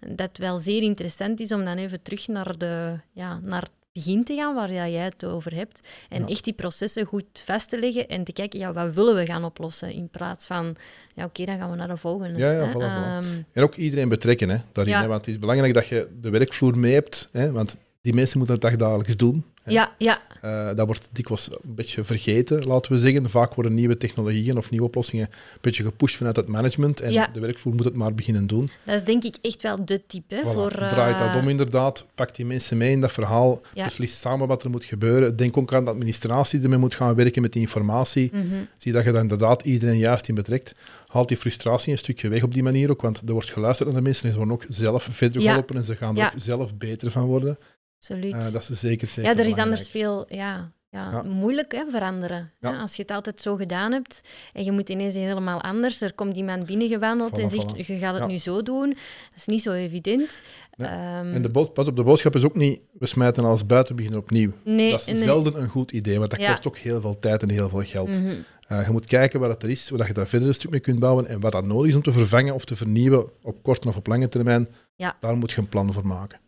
[0.00, 3.68] dat het wel zeer interessant is om dan even terug naar, de, ja, naar
[3.98, 5.80] begin te gaan waar jij het over hebt.
[6.08, 9.26] En echt die processen goed vast te leggen en te kijken, ja, wat willen we
[9.26, 9.92] gaan oplossen?
[9.92, 10.76] In plaats van,
[11.14, 12.38] ja, oké, dan gaan we naar de volgende.
[12.38, 13.26] Ja, ja, voilà, voilà.
[13.26, 14.94] Ehm, en ook iedereen betrekken hè, daarin.
[14.94, 17.28] Hè, want het is belangrijk dat je de werkvloer mee hebt.
[17.32, 19.44] Hè, want die mensen moeten het dagelijks doen.
[19.64, 20.20] Ja, ja.
[20.44, 23.30] Uh, dat wordt dikwijls een beetje vergeten, laten we zeggen.
[23.30, 27.40] Vaak worden nieuwe technologieën of nieuwe oplossingen een beetje gepusht vanuit het management en de
[27.40, 28.68] werkvoer moet het maar beginnen doen.
[28.84, 30.40] Dat is denk ik echt wel de type.
[30.42, 30.52] Voilà.
[30.52, 30.88] Voor, uh...
[30.88, 33.84] Draait dat om inderdaad, pak die mensen mee in dat verhaal, ja.
[33.84, 35.36] beslist samen wat er moet gebeuren.
[35.36, 38.30] Denk ook aan de administratie die ermee moet gaan werken met die informatie.
[38.32, 38.44] Mhm.
[38.76, 40.72] Zie dat je daar inderdaad iedereen juist in betrekt.
[41.06, 43.98] Haalt die frustratie een stukje weg op die manier ook, want er wordt geluisterd naar
[43.98, 46.74] de mensen en ze worden ook zelf verder geholpen en ze gaan er ook zelf
[46.74, 47.58] beter van worden.
[47.98, 48.34] Absoluut.
[48.34, 52.52] Uh, dat is zeker, zeker Ja, er is anders veel ja, ja, moeilijk hè, veranderen.
[52.60, 52.80] Ja.
[52.80, 54.20] Als je het altijd zo gedaan hebt
[54.52, 56.00] en je moet ineens helemaal anders.
[56.00, 58.88] Er komt iemand binnengewandeld en zegt, je gaat het nu zo doen.
[58.88, 60.30] Dat is niet zo evident.
[60.76, 60.90] Nee.
[60.90, 64.20] Um, en de pas op, de boodschap is ook niet, we smijten alles buiten, beginnen
[64.20, 64.52] opnieuw.
[64.64, 67.50] Nee, dat is zelden een goed idee, want dat kost ook heel veel tijd en
[67.50, 68.08] heel veel geld.
[68.08, 70.80] Mm uh, je moet kijken wat er is, zodat je daar verder een stuk mee
[70.80, 73.88] kunt bouwen en wat dat nodig is om te vervangen of te vernieuwen op korte
[73.88, 74.68] of op lange termijn.
[74.96, 75.16] Ja.
[75.20, 76.40] Daar moet je een plan voor maken.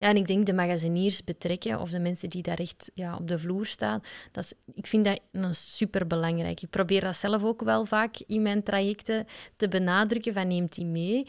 [0.00, 3.28] Ja, en ik denk de magaziniers betrekken of de mensen die daar echt ja, op
[3.28, 4.00] de vloer staan,
[4.32, 6.62] dat is, ik vind dat een superbelangrijk.
[6.62, 10.84] Ik probeer dat zelf ook wel vaak in mijn trajecten te benadrukken, van neemt die
[10.84, 11.26] mee.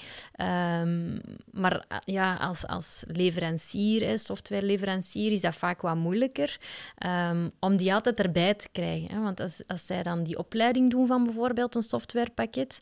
[0.82, 6.60] Um, maar ja, als, als leverancier, softwareleverancier, is dat vaak wat moeilijker
[7.06, 9.16] um, om die altijd erbij te krijgen.
[9.16, 9.22] Hè.
[9.22, 12.80] Want als, als zij dan die opleiding doen van bijvoorbeeld een softwarepakket,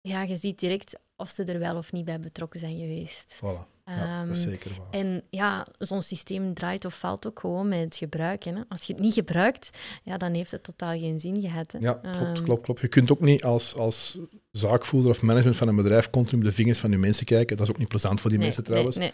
[0.00, 3.40] ja, je ziet direct of ze er wel of niet bij betrokken zijn geweest.
[3.44, 3.77] Voilà.
[3.88, 5.00] Ja, dat is ehm, zeker waar.
[5.00, 8.56] En ja, zo'n systeem draait of valt ook gewoon met het gebruiken.
[8.56, 8.62] Hè.
[8.68, 9.70] Als je het niet gebruikt,
[10.04, 11.72] ja, dan heeft het totaal geen zin gehad.
[11.72, 11.78] Hè.
[11.78, 12.80] Ja, klopt, um, klopt, klopt.
[12.80, 14.18] Je kunt ook niet als, als
[14.50, 17.56] zaakvoerder of management van een bedrijf continu op de vingers van je mensen kijken.
[17.56, 18.96] Dat is ook niet plezant voor die mensen trouwens.
[18.96, 19.12] Nee,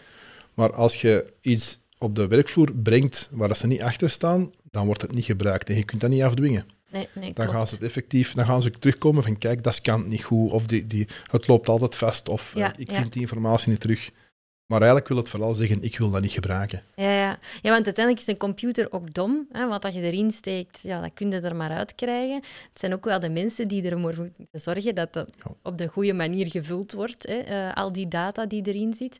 [0.53, 5.01] Maar als je iets op de werkvloer brengt waar ze niet achter staan, dan wordt
[5.01, 5.69] het niet gebruikt.
[5.69, 6.65] En je kunt dat niet afdwingen.
[6.91, 10.07] Nee, nee, dan gaan ze het effectief, dan gaan ze terugkomen van kijk, dat kan
[10.07, 13.71] niet goed, of die, die, het loopt altijd vast, of ja, ik vind die informatie
[13.71, 14.11] niet terug.
[14.65, 16.83] Maar eigenlijk wil het vooral zeggen, ik wil dat niet gebruiken.
[16.95, 17.39] Ja, ja.
[17.61, 19.47] ja want uiteindelijk is een computer ook dom.
[19.51, 19.67] Hè?
[19.67, 22.35] Wat dat je erin steekt, ja, dat kun je er maar uitkrijgen.
[22.69, 25.87] Het zijn ook wel de mensen die er voor moeten zorgen dat het op de
[25.87, 27.27] goede manier gevuld wordt.
[27.27, 27.67] Hè?
[27.67, 29.17] Uh, al die data die erin zit.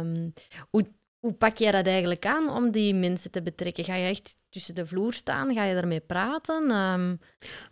[0.00, 0.32] Um,
[0.70, 0.84] hoe,
[1.20, 3.84] hoe pak jij dat eigenlijk aan om die mensen te betrekken?
[3.84, 5.54] Ga je echt tussen de vloer staan?
[5.54, 6.70] Ga je daarmee praten?
[6.70, 7.20] Um...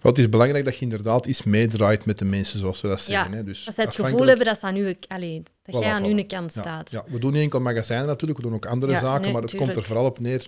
[0.01, 3.31] Het is belangrijk dat je inderdaad iets meedraait met de mensen, zoals we dat zeggen.
[3.31, 3.45] Ja, hè.
[3.45, 6.07] Dus dat ze het gevoel hebben dat, aan u, allez, dat voilà, jij aan voilà.
[6.07, 6.91] hun kant staat.
[6.91, 9.43] Ja, we doen niet enkel magazijnen natuurlijk, we doen ook andere ja, zaken, nee, maar
[9.43, 9.73] het tuurlijk.
[9.73, 10.47] komt er vooral op neer.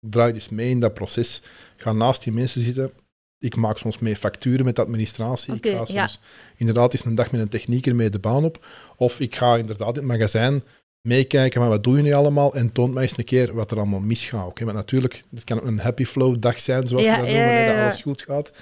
[0.00, 1.42] Draai dus mee in dat proces.
[1.76, 2.92] Ga naast die mensen zitten.
[3.38, 5.54] ik maak soms mee facturen met administratie.
[5.54, 6.20] Okay, ik ga soms
[6.56, 8.66] inderdaad eens een dag met een technieker mee de baan op.
[8.96, 10.62] Of ik ga inderdaad in het magazijn
[11.06, 13.76] meekijken van wat doe je nu allemaal en toont mij eens een keer wat er
[13.76, 14.46] allemaal misgaat.
[14.46, 14.66] Okay?
[14.66, 18.02] Maar natuurlijk, het kan een happy flow dag zijn, zoals we dat noemen, dat alles
[18.02, 18.52] goed gaat.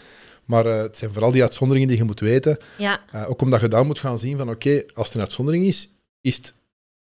[0.44, 2.58] Maar uh, het zijn vooral die uitzonderingen die je moet weten.
[2.78, 3.00] Ja.
[3.14, 5.90] Uh, ook omdat je dan moet gaan zien van oké, als het een uitzondering is,
[6.20, 6.54] is het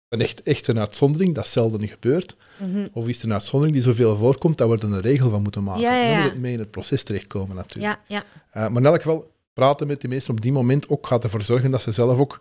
[0.09, 2.37] een echt, echt een uitzondering, dat zelden gebeurt.
[2.59, 2.88] Mm -hmm.
[2.92, 5.64] Of is het een uitzondering die zoveel voorkomt, dat we er een regel van moeten
[5.64, 5.83] maken.
[5.83, 6.12] Ja, ja, ja.
[6.12, 7.98] Dan moet het mee in het proces terechtkomen natuurlijk.
[8.07, 8.24] Ja, ja.
[8.62, 11.42] Uh, maar in elk geval, praten met die mensen op die moment ook gaat ervoor
[11.42, 12.40] zorgen dat ze zelf ook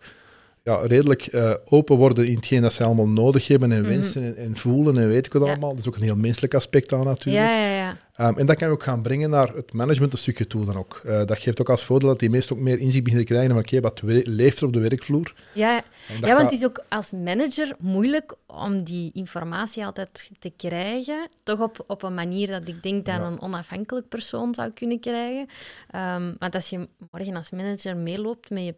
[0.69, 4.27] ja, redelijk uh, open worden in hetgeen dat ze allemaal nodig hebben en wensen mm
[4.27, 4.37] -hmm.
[4.37, 5.49] en, en, voelen en weet ik wat ja.
[5.49, 5.69] allemaal.
[5.69, 7.45] Dat is ook een heel menselijk aspect aan natuurlijk.
[7.45, 7.97] Ja, ja, ja.
[8.27, 10.75] Um, en dat kan je ook gaan brengen naar het management een stukje toe dan
[10.75, 11.01] ook.
[11.05, 13.53] Uh, dat geeft ook als voordeel dat die meesten ook meer inzicht beginnen te krijgen
[13.53, 15.33] van oké, wat leeft er op de werkvloer.
[15.53, 15.83] Ja, ja
[16.19, 16.41] want gaat...
[16.41, 21.27] het is ook als manager moeilijk om die informatie altijd te krijgen.
[21.43, 23.21] Toch op, op een manier dat ik denk dat ja.
[23.21, 25.47] een onafhankelijk persoon zou kunnen krijgen.
[25.95, 28.75] Um, want als je morgen als manager meeloopt met je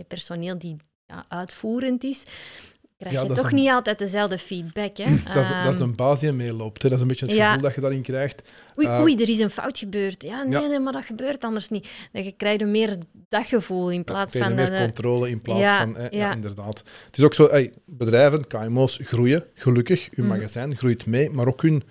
[0.00, 2.24] je personeel die ja, uitvoerend is,
[2.98, 3.54] krijg ja, je toch een...
[3.54, 4.96] niet altijd dezelfde feedback.
[4.96, 5.04] Hè?
[5.34, 6.82] dat, is, um, dat is een baas die meeloopt.
[6.82, 6.88] Hè?
[6.88, 8.52] Dat is een beetje het gevoel dat je daarin krijgt.
[8.78, 10.22] Oei, uh, oei, er is een fout gebeurd.
[10.22, 11.88] Ja, nee, nee, maar dat gebeurt anders niet.
[12.12, 14.54] Dan krijg je meer dat gevoel in plaats van...
[14.54, 15.96] meer dat, controle in plaats van...
[15.96, 16.32] Eh, ja.
[16.32, 16.78] inderdaad.
[17.06, 20.08] Het is ook zo, hey, bedrijven, KMO's groeien, gelukkig.
[20.10, 20.30] Hun mm.
[20.30, 21.82] magazijn groeit mee, maar ook hun,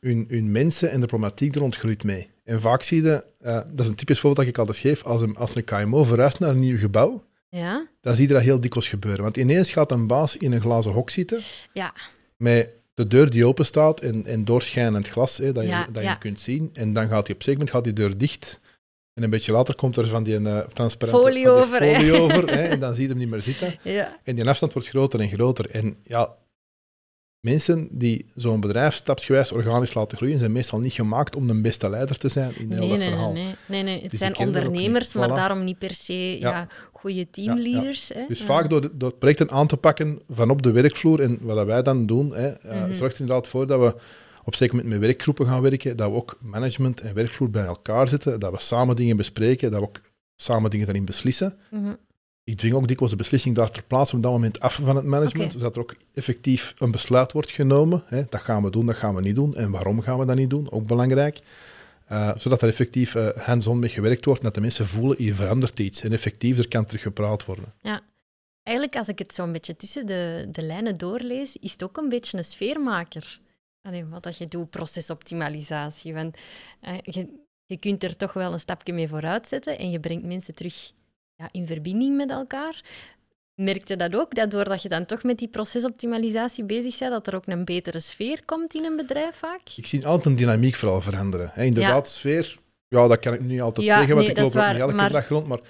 [0.00, 2.30] hun, hun mensen en de problematiek er rond groeit mee.
[2.48, 5.22] En vaak zie je, uh, dat is een typisch voorbeeld dat ik altijd geef, als
[5.22, 7.86] een, als een KMO verhuist naar een nieuw gebouw, ja.
[8.00, 9.22] Dan zie je dat heel dikwijls gebeuren.
[9.22, 11.40] Want ineens gaat een baas in een glazen hok zitten.
[11.72, 11.92] Ja.
[12.36, 16.18] Met de deur die open staat en, en doorschijnend glas hè, dat, je, dat je
[16.18, 16.70] kunt zien.
[16.72, 18.60] En dan gaat hij op een moment gaat die deur dicht.
[19.14, 21.78] En een beetje later komt er van die uh, transparante folie over.
[21.78, 23.78] Folie over hè, en dan zie je hem niet meer zitten.
[23.82, 24.18] Ja.
[24.22, 25.70] En die afstand wordt groter en groter.
[25.70, 26.34] En ja,
[27.40, 31.90] mensen die zo'n bedrijf stapsgewijs organisch laten groeien, zijn meestal niet gemaakt om de beste
[31.90, 33.32] leider te zijn in heel nee, dat nee, verhaal.
[33.32, 34.02] Nee, nee, nee.
[34.02, 35.34] het dus zijn ondernemers, maar voilà.
[35.34, 36.50] daarom niet per se ja.
[36.50, 38.08] ja goede teamleaders.
[38.08, 41.66] Ja, Dus vaak door, door projecten aan te pakken van op de werkvloer en wat
[41.66, 42.94] wij dan doen, hè, mm -hmm.
[42.94, 44.00] zorgt er inderdaad voor dat we
[44.44, 48.08] op zeker moment met werkgroepen gaan werken, dat we ook management en werkvloer bij elkaar
[48.08, 50.00] zitten, dat we samen dingen bespreken, dat we ook
[50.36, 51.58] samen dingen daarin beslissen.
[51.70, 51.96] Mm -hmm
[52.48, 55.04] ik dwing ook dikwijls de beslissing daar ter plaatse op dat moment af van het
[55.04, 55.58] management, okay.
[55.58, 58.02] zodat er ook effectief een besluit wordt genomen.
[58.06, 59.54] Hè, dat gaan we doen, dat gaan we niet doen.
[59.54, 60.70] En waarom gaan we dat niet doen?
[60.70, 61.40] Ook belangrijk.
[62.12, 65.34] Uh, zodat er effectief uh, hands-on mee gewerkt wordt en dat de mensen voelen, hier
[65.34, 66.02] verandert iets.
[66.02, 67.74] En effectief, er kan terug gepraat worden.
[67.82, 68.00] Ja.
[68.62, 71.96] Eigenlijk, als ik het zo een beetje tussen de, de lijnen doorlees, is het ook
[71.96, 73.40] een beetje een sfeermaker.
[73.82, 76.14] Allee, wat dat je doet, procesoptimalisatie.
[76.14, 76.36] Want
[76.82, 77.34] uh, je,
[77.66, 80.92] je kunt er toch wel een stapje mee vooruit zetten en je brengt mensen terug
[81.38, 82.80] ja, in verbinding met elkaar.
[83.54, 87.34] Merkte dat ook, dat doordat je dan toch met die procesoptimalisatie bezig bent, dat er
[87.34, 89.60] ook een betere sfeer komt in een bedrijf vaak?
[89.76, 91.52] Ik zie altijd een dynamiek vooral veranderen.
[91.56, 92.12] Inderdaad, ja.
[92.12, 92.56] sfeer,
[92.88, 94.94] ja, dat kan ik niet altijd ja, zeggen, want nee, ik loop ook niet elke
[94.94, 95.12] maar...
[95.12, 95.60] dag rond, maar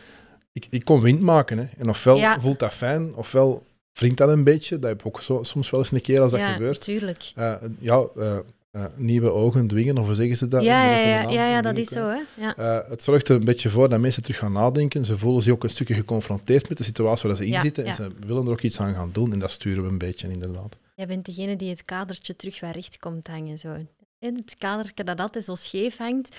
[0.53, 1.59] ik, ik kon wind maken.
[1.59, 1.67] Hè.
[1.79, 2.41] En ofwel ja.
[2.41, 4.79] voelt dat fijn, ofwel wringt dat een beetje.
[4.79, 6.81] Dat heb ik ook zo, soms wel eens een keer als dat gebeurt.
[6.81, 7.33] Tuurlijk.
[7.39, 8.39] Uh, ja, uh,
[8.73, 10.63] uh, nieuwe ogen dwingen, of zeggen ze dat?
[10.63, 12.09] Ja, ja, ja, ja, ja, dat is zo.
[12.09, 12.21] Hè?
[12.43, 12.59] Ja.
[12.59, 15.05] Uh, het zorgt er een beetje voor dat mensen terug gaan nadenken.
[15.05, 17.85] Ze voelen zich ook een stukje geconfronteerd met de situatie waar ze in ja, zitten.
[17.85, 19.33] En ze willen er ook iets aan gaan doen.
[19.33, 20.79] En dat sturen we een beetje, inderdaad.
[20.95, 23.59] Jij bent degene die het kadertje terug waar recht komt hangen.
[23.59, 23.77] Zo.
[24.19, 26.37] En het kadertje dat altijd zo scheef hangt,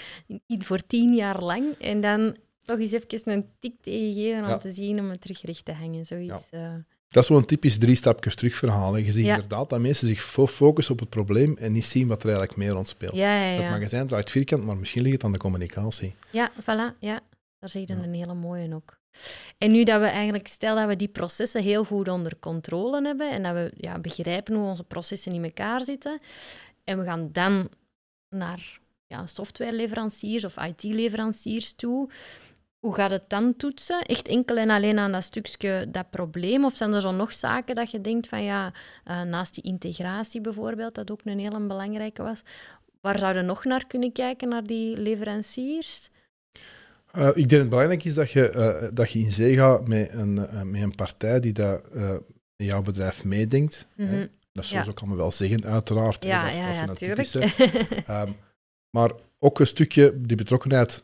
[0.47, 1.65] voor tien jaar lang.
[1.79, 5.65] En dan toch eens even een tik tegengeven om te zien om het terug recht
[5.65, 6.05] te hangen.
[6.05, 6.47] Zoiets...
[6.51, 6.73] Uh...
[7.09, 8.95] Dat is zo'n typisch drie stapjes terug verhaal.
[8.95, 9.33] Je ziet ja.
[9.33, 12.77] inderdaad dat mensen zich focussen op het probleem en niet zien wat er eigenlijk meer
[12.77, 13.15] ontspeelt.
[13.15, 16.15] Ja, ja, het magazijn draait vierkant, maar misschien ligt het aan de communicatie.
[16.31, 16.99] Ja, voilà.
[16.99, 17.19] Ja.
[17.59, 18.97] Daar zie je een hele mooie ook.
[19.57, 23.31] En nu dat we eigenlijk, stel dat we die processen heel goed onder controle hebben
[23.31, 26.19] en dat we ja, begrijpen hoe onze processen in elkaar zitten,
[26.83, 27.69] en we gaan dan
[28.29, 32.09] naar ja, softwareleveranciers of IT-leveranciers toe,
[32.79, 34.01] hoe gaat het dan toetsen?
[34.01, 36.65] Echt enkel en alleen aan dat stukje, dat probleem?
[36.65, 38.73] Of zijn er zo nog zaken dat je denkt van ja,
[39.07, 42.41] uh, naast die integratie bijvoorbeeld, dat ook een hele belangrijke was,
[43.01, 46.09] waar zouden we nog naar kunnen kijken, naar die leveranciers?
[47.15, 50.09] Uh, ik denk het belangrijk is dat je, uh, dat je in zee gaat met
[50.13, 50.33] een,
[50.71, 51.83] met een partij die dat
[52.55, 53.87] in jouw bedrijf meedenkt.
[53.95, 54.27] Mm -hmm.
[54.51, 54.95] Dat zullen ze ja.
[54.95, 56.23] ook allemaal wel zeggen, uiteraard.
[56.23, 57.51] Ja, dat, ja, dat ja, is typische.
[58.09, 58.35] um,
[58.97, 61.03] maar ook een stukje die betrokkenheid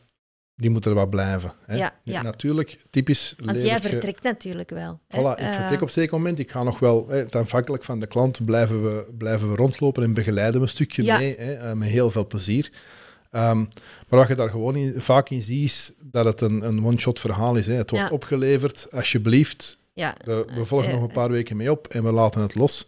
[0.56, 1.52] die moeten er wat blijven.
[1.64, 1.76] Hè.
[1.76, 2.22] Ja, ja.
[2.22, 3.34] Natuurlijk, typisch.
[3.44, 5.00] Want jij vertrekt natuurlijk wel.
[5.08, 5.32] Voilà, hè?
[5.32, 5.52] ik uh...
[5.52, 6.38] vertrek op een zeker moment.
[6.38, 10.14] Ik ga nog wel, hè, afhankelijk van de klant, blijven we, blijven we rondlopen en
[10.14, 11.18] begeleiden we een stukje ja.
[11.18, 12.70] mee, hè, eh, met heel veel plezier.
[13.30, 13.68] Um,
[14.08, 17.20] maar wat je daar gewoon in, vaak in ziet, is dat het een, een one-shot
[17.20, 17.66] verhaal is.
[17.66, 17.74] Hè.
[17.74, 19.78] Het wordt opgeleverd, alsjeblieft.
[19.92, 20.14] Ja.
[20.24, 22.86] We, we volgen uh, nog een paar weken mee op en we laten het los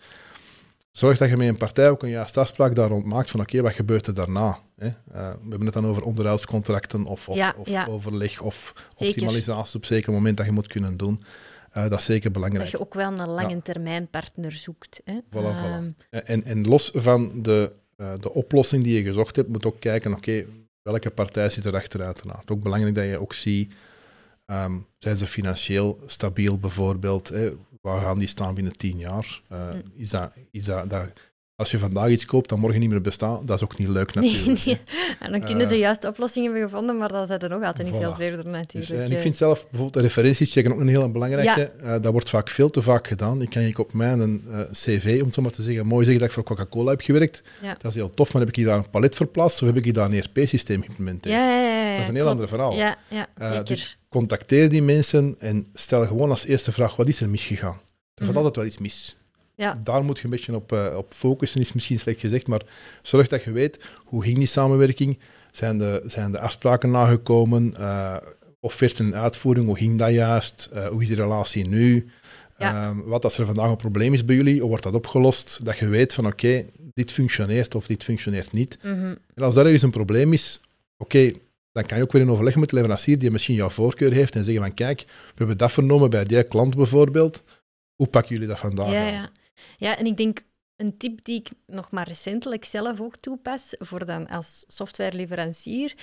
[0.99, 3.63] zorg dat je met een partij ook een juiste afspraak daar rond maakt van oké,
[3.63, 4.59] wat gebeurt er daarna?
[4.79, 4.87] Hè?
[4.87, 10.13] Uh, we hebben het dan over onderhoudscontracten of, of, of overleg of optimalisatie op zeker
[10.13, 11.23] moment dat je moet kunnen doen.
[11.77, 12.63] Uh, dat is zeker belangrijk.
[12.63, 15.01] Dat je ook wel een lange termijn partner zoekt.
[15.05, 15.19] Hè?
[15.31, 16.01] Voilà, voilà.
[16.11, 19.81] Ehm, en, en los van de, uh, de oplossing die je gezocht hebt, moet ook
[19.81, 20.45] kijken, oké,
[20.83, 22.51] welke partij zit erachter uiteraard.
[22.51, 23.75] Ook belangrijk dat je ook ziet,
[24.47, 27.29] um, zijn ze financieel stabiel bijvoorbeeld?
[27.29, 27.51] Hè?
[27.81, 29.41] Waar gaan die staan binnen tien jaar?
[29.53, 31.09] Uh, is dat, is dat, dat
[31.59, 34.15] als je vandaag iets koopt dat morgen niet meer bestaat, dat is ook niet leuk
[34.15, 34.65] natuurlijk.
[34.65, 34.81] Nee, nee.
[35.21, 37.91] En dan kunnen uh, de juiste oplossing hebben gevonden, maar dan zijn er nog altijd
[37.91, 38.93] niet veel verder natuurlijk.
[38.93, 41.73] Dus, en ik vind zelf bijvoorbeeld de referenties checken ook een heel belangrijke.
[41.81, 41.95] Ja.
[41.97, 43.43] Uh, dat wordt vaak veel te vaak gedaan.
[43.43, 46.21] Ik kan ik op mijn uh, cv, om het zo maar te zeggen, mooi zeggen
[46.21, 47.43] dat ik voor Coca-Cola heb gewerkt.
[47.63, 47.73] Ja.
[47.73, 49.85] Dat is heel tof, maar heb ik hier daar een palet verplaatst of heb ik
[49.85, 51.35] hier daar een ERP-systeem geïmplementeerd?
[51.35, 52.75] Ja, dat is een heel ander verhaal.
[52.75, 52.97] Ja.
[53.63, 57.69] Dus contacteer die mensen en stel gewoon als eerste vraag, wat is er misgegaan?
[57.69, 58.37] Er gaat mm -hmm.
[58.37, 59.17] altijd wel iets mis.
[59.59, 59.81] Ja.
[59.85, 62.63] Daar moet je een beetje op, uh, op focussen, is misschien slecht gezegd, maar
[63.03, 65.19] zorg dat je weet hoe ging die samenwerking,
[65.53, 68.17] zijn de, zijn de afspraken nagekomen, uh,
[68.61, 72.07] offerte en uitvoering, hoe ging dat juist, uh, hoe is die relatie nu,
[72.59, 72.91] ja.
[72.91, 75.79] uh, wat als er vandaag een probleem is bij jullie, hoe wordt dat opgelost, dat
[75.79, 78.79] je weet van oké, okay, dit functioneert of dit functioneert niet.
[78.83, 79.19] Mm -hmm.
[79.35, 80.61] En als daar eens een probleem is,
[80.97, 81.41] oké, okay,
[81.73, 84.37] dan kan je ook weer in overleg met de leverancier die misschien jouw voorkeur heeft
[84.37, 87.43] en zeggen van kijk, we hebben dat vernomen bij die klant bijvoorbeeld,
[87.95, 89.31] hoe pakken jullie dat vandaag ja, ja.
[89.77, 90.41] Ja, en ik denk
[90.77, 95.95] een tip die ik nog maar recentelijk zelf ook toepas, voor dan als softwareleverancier,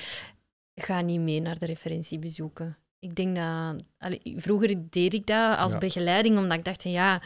[0.75, 2.77] ga niet mee naar de referentiebezoeken.
[2.99, 3.83] Ik denk dat...
[3.97, 7.21] Allee, vroeger deed ik dat als begeleiding, omdat ik dacht van ja,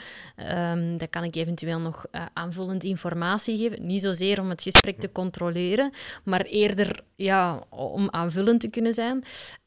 [0.72, 3.86] um, dan kan ik eventueel nog uh, aanvullend informatie geven.
[3.86, 5.92] Niet zozeer om het gesprek te controleren,
[6.24, 9.24] maar eerder ja, om aanvullend te kunnen zijn.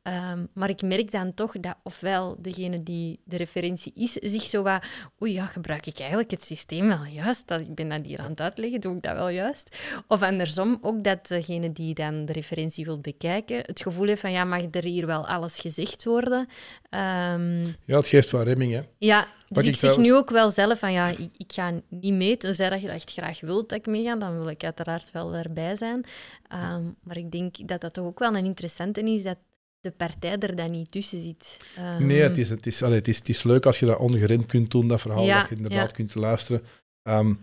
[0.08, 4.62] Um, maar ik merk dan toch dat ofwel degene die de referentie is, zich zo
[4.62, 4.84] wat...
[5.22, 7.46] Oei, ja, gebruik ik eigenlijk het systeem wel juist?
[7.48, 9.76] Dat, ik ben dat hier aan het uitleggen, doe ik dat wel juist?
[10.08, 14.32] Of andersom, ook dat degene die dan de referentie wil bekijken, het gevoel heeft van,
[14.32, 16.38] ja, mag er hier wel alles gezegd worden?
[16.38, 18.80] Um, ja, het geeft wel remming, hè?
[18.98, 22.14] Ja, dus ik, ik zeg nu ook wel zelf van, ja, ik, ik ga niet
[22.14, 22.36] mee.
[22.36, 25.76] Tenzij dat je echt graag wilt dat ik meega, dan wil ik uiteraard wel erbij
[25.76, 26.04] zijn.
[26.74, 29.36] Um, maar ik denk dat dat toch ook wel een interessante is, dat
[29.82, 31.56] de partij er dan niet tussen zit.
[31.78, 32.06] Um...
[32.06, 34.46] Nee, het is, het, is, allee, het, is, het is leuk als je dat ongeremd
[34.46, 35.94] kunt doen, dat verhaal, ja, dat je inderdaad ja.
[35.94, 36.62] kunt luisteren.
[37.02, 37.40] Um,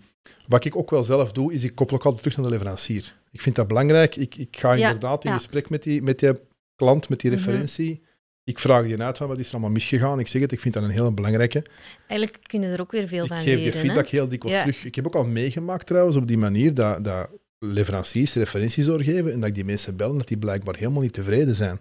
[0.48, 3.16] wat ik ook wel zelf doe, is ik koppel ook altijd terug naar de leverancier.
[3.32, 4.16] Ik vind dat belangrijk.
[4.16, 6.32] Ik, ik ga inderdaad ja, in gesprek met die, met die
[6.76, 7.40] klant, met die mhm.
[7.40, 7.90] referentie.
[7.90, 8.08] Mm -hmm.
[8.44, 10.20] Ik vraag je uit van wat is er allemaal misgegaan.
[10.20, 11.66] Ik zeg het, ik vind dat een hele belangrijke.
[12.08, 13.58] Eigenlijk kunnen er ook weer veel ik van leren.
[13.58, 14.18] Ik geef je feedback hè?
[14.18, 14.86] heel dikwijls terug.
[14.86, 19.40] Ik heb ook al meegemaakt trouwens op die manier dat, dat leveranciers referenties doorgeven en
[19.40, 21.80] dat ik die mensen bel dat die blijkbaar helemaal niet tevreden zijn.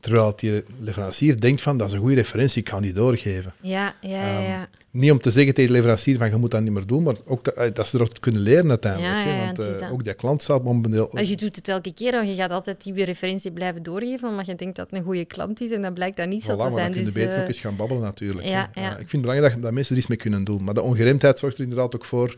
[0.00, 3.54] Terwijl die leverancier denkt van, dat is een goede referentie, ik ga die doorgeven.
[3.60, 4.60] Ja, ja, ja.
[4.60, 7.02] Um, niet om te zeggen tegen de leverancier van, je moet dat niet meer doen,
[7.02, 9.24] maar ook dat, dat ze erop kunnen leren uiteindelijk.
[9.24, 11.08] Ja, ja, want uh, ook die klant staat momenteel...
[11.12, 14.54] Maar je doet het elke keer, je gaat altijd die referentie blijven doorgeven, omdat je
[14.54, 16.60] denkt dat het een goede klant is, en dat blijkt dat niet voilà, zo te
[16.60, 16.72] zijn.
[16.72, 18.46] Maar dan dus, kun je beter uh, ook eens gaan babbelen natuurlijk.
[18.46, 18.82] Ja, ja.
[18.82, 20.64] Uh, ik vind het belangrijk dat, dat mensen er iets mee kunnen doen.
[20.64, 22.36] Maar de ongeremdheid zorgt er inderdaad ook voor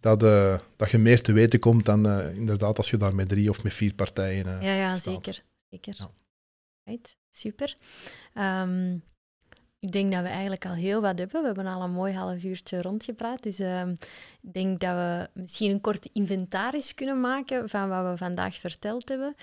[0.00, 0.20] dat,
[0.76, 3.74] dat je meer te weten komt dan inderdaad als je daar met drie of met
[3.74, 5.14] vier partijen Ja, ja staat.
[5.14, 5.42] zeker.
[5.70, 6.08] zeker.
[6.88, 7.76] Right, super.
[8.34, 9.02] Um,
[9.78, 11.40] ik denk dat we eigenlijk al heel wat hebben.
[11.40, 13.42] We hebben al een mooi half uurtje rondgepraat.
[13.42, 13.88] Dus uh,
[14.42, 19.08] ik denk dat we misschien een korte inventaris kunnen maken van wat we vandaag verteld
[19.08, 19.36] hebben.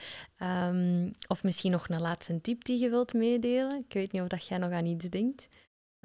[0.69, 3.85] Um, of misschien nog een laatste tip die je wilt meedelen.
[3.87, 5.47] Ik weet niet of dat jij nog aan iets denkt.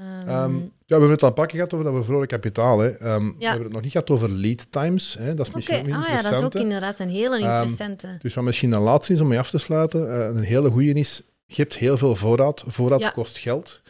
[0.00, 2.78] Um, um, ja, we hebben het al een gehad over dat bevroren kapitaal.
[2.78, 3.14] Hè.
[3.14, 3.36] Um, ja.
[3.38, 5.14] We hebben het nog niet gehad over lead times.
[5.14, 5.34] Hè.
[5.34, 5.98] Dat is misschien okay.
[5.98, 8.16] ook ah, ja, dat is ook inderdaad een hele interessante.
[8.18, 10.92] dus wat misschien een laatste is om mee af te sluiten, uh, een hele goede
[10.92, 12.64] is, je hebt heel veel voorraad.
[12.66, 13.10] Voorraad ja.
[13.10, 13.80] kost geld.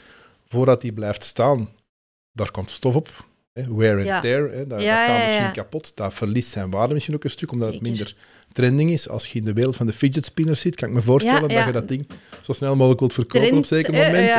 [0.49, 1.69] Voordat die blijft staan,
[2.33, 3.27] daar komt stof op.
[3.53, 3.75] Hè.
[3.75, 4.21] Wear and ja.
[4.21, 4.67] tear, hè.
[4.67, 5.93] Dat, ja, dat gaat misschien kapot.
[5.95, 7.87] Dat verliest zijn waarde misschien ook een stuk, omdat Zeker.
[7.87, 8.17] het minder
[8.53, 9.09] trending is.
[9.09, 11.65] Als je in de wereld van de fidget spinners zit, kan ik me voorstellen dat
[11.65, 12.09] je dat ding
[12.41, 14.33] zo snel mogelijk wilt verkopen Trends, op een zeker moment.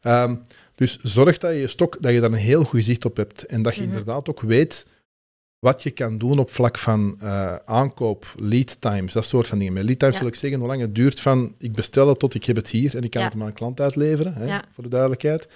[0.00, 0.42] Uh, voilà.
[0.74, 3.62] Dus zorg dat je stok, dat je daar een heel goed zicht op hebt en
[3.62, 3.98] dat je mm -hmm.
[3.98, 4.86] inderdaad ook weet
[5.58, 9.72] wat je kan doen op vlak van uh, aankoop, lead times, dat soort van dingen.
[9.72, 10.20] Met lead times ja.
[10.20, 12.70] wil ik zeggen hoe lang het duurt van ik bestel het tot ik heb het
[12.70, 13.26] hier en ik kan ja.
[13.26, 14.62] het aan mijn klant uitleveren, hè, ja.
[14.74, 15.48] voor de duidelijkheid.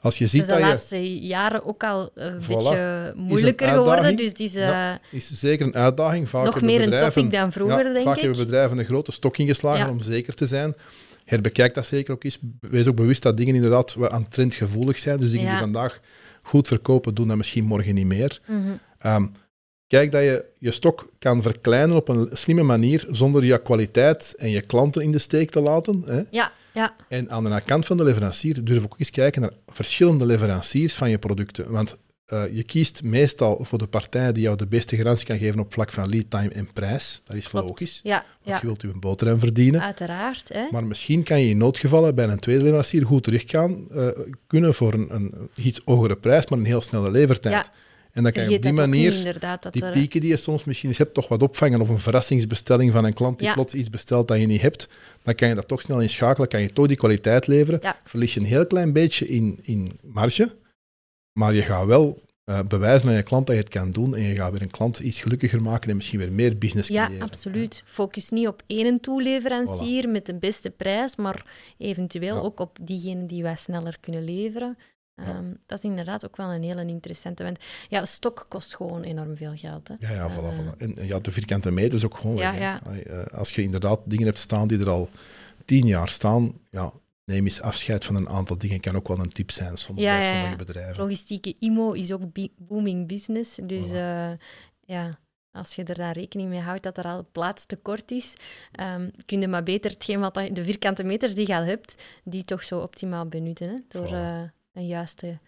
[0.00, 2.46] Als je ziet dat, is de laatste jaren ook al een voilà.
[2.46, 4.16] beetje moeilijker geworden.
[4.16, 6.28] Dus is, uh, ja, is zeker een uitdaging.
[6.28, 8.22] Vaak nog meer een topic dan vroeger, denk vaak ik.
[8.22, 10.74] hebben bedrijven een grote stok ingeslagen om zeker te zijn
[11.30, 12.38] herbekijk dat zeker ook eens.
[12.60, 15.18] Wees ook bewust dat dingen inderdaad aan trendgevoelig zijn.
[15.18, 16.00] Dus dingen die vandaag
[16.42, 18.40] goed verkopen, doen dat misschien morgen niet meer.
[18.46, 18.78] Mm -hmm.
[19.06, 19.32] Um,
[19.86, 24.50] kijk dat je je stok kan verkleinen op een slimme manier, zonder je kwaliteit en
[24.50, 26.02] je klanten in de steek te laten.
[26.04, 26.22] Hè?
[26.30, 26.96] Ja, ja.
[27.08, 31.10] En aan de kant van de leverancier durf ook eens kijken naar verschillende leveranciers van
[31.10, 31.70] je producten.
[31.70, 31.96] Want
[32.32, 35.72] uh, je kiest meestal voor de partij die jou de beste garantie kan geven op
[35.72, 37.20] vlak van lead time en prijs.
[37.24, 38.00] Dat is logisch.
[38.02, 39.80] Ja, want je wilt je een boterham verdienen.
[39.80, 40.48] Uiteraard.
[40.48, 40.66] Hè?
[40.70, 44.08] Maar misschien kan je in noodgevallen bij een tweede leverancier goed terug gaan uh,
[44.46, 47.54] kunnen voor een, een, iets hogere prijs, maar een heel snelle levertijd.
[47.54, 47.72] Ja.
[48.12, 49.38] En dan kan je op die manier
[49.70, 51.80] die pieken die je soms misschien eens hebt, toch wat opvangen.
[51.80, 54.88] Of een verrassingsbestelling van een klant die plots iets bestelt dat je niet hebt.
[55.22, 57.80] Dan kan je dat toch snel inschakelen, kan je toch die kwaliteit leveren.
[58.04, 60.54] Verlies je een heel klein beetje in, in marge,
[61.32, 64.22] maar je gaat wel uh, bewijzen aan je klant dat je het kan doen en
[64.22, 67.14] je gaat weer een klant iets gelukkiger maken en misschien weer meer business creëren.
[67.14, 67.82] Ja, absoluut.
[67.84, 71.44] Focus niet op één toeleverancier met de beste prijs, maar
[71.78, 74.78] eventueel ook op diegene die wij sneller kunnen leveren.
[75.28, 77.42] Um, dat is inderdaad ook wel een hele interessante.
[77.42, 79.88] Want ja, stok kost gewoon enorm veel geld.
[79.88, 79.94] Hè.
[79.98, 80.78] Ja, ja, voilà, uh, voilà.
[80.78, 82.60] En ja, de vierkante meter is ook gewoon ja, weg.
[82.60, 82.80] Ja.
[82.82, 85.08] Eh, als je inderdaad dingen hebt staan die er al
[85.64, 86.92] tien jaar staan, ja,
[87.24, 88.80] neem eens afscheid van een aantal dingen.
[88.80, 91.02] Kan ook wel een tip zijn soms bij sommige bedrijven.
[91.02, 92.22] Logistieke IMO is ook
[92.56, 93.58] booming business.
[93.62, 94.30] Dus uh,
[94.80, 95.18] ja,
[95.52, 98.34] als je er daar rekening mee houdt dat er al plaatstekort is,
[98.80, 102.44] um, kun je maar beter hetgeen wat de vierkante meters die je al hebt, die
[102.44, 103.68] toch zo optimaal benutten.
[103.68, 105.38] Hè, door uh, een juiste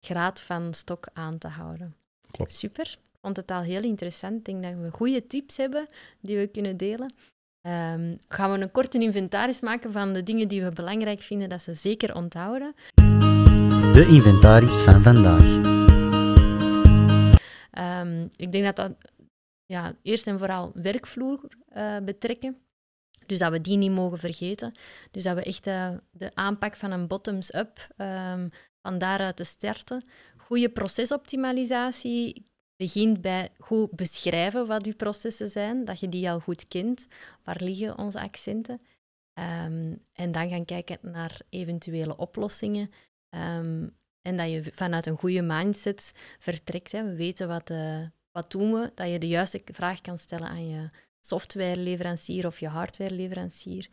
[0.00, 1.96] graad van stok aan te houden.
[2.30, 2.52] Klopt.
[2.52, 2.86] Super.
[2.86, 4.36] Ik vond het al heel interessant.
[4.38, 5.86] Ik denk dat we goede tips hebben
[6.20, 7.14] die we kunnen delen.
[7.66, 11.62] Um, gaan we een korte inventaris maken van de dingen die we belangrijk vinden dat
[11.62, 12.74] ze zeker onthouden.
[13.92, 15.44] De inventaris van vandaag.
[18.02, 18.96] Um, ik denk dat dat
[19.66, 21.40] ja, eerst en vooral werkvloer
[21.76, 22.56] uh, betrekken.
[23.26, 24.72] Dus dat we die niet mogen vergeten.
[25.10, 28.50] Dus dat we echt uh, de aanpak van een bottoms-up, um,
[28.82, 30.04] van daaruit te starten.
[30.36, 36.68] Goede procesoptimalisatie begint bij goed beschrijven wat je processen zijn, dat je die al goed
[36.68, 37.06] kent.
[37.44, 38.80] Waar liggen onze accenten?
[39.38, 42.90] Um, en dan gaan kijken naar eventuele oplossingen.
[43.30, 46.92] Um, en dat je vanuit een goede mindset vertrekt.
[46.92, 47.04] Hè.
[47.04, 50.68] We weten wat, uh, wat doen we, dat je de juiste vraag kan stellen aan
[50.68, 50.90] je
[51.26, 53.88] softwareleverancier of je hardwareleverancier.